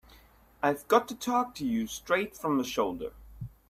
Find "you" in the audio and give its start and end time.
1.63-1.85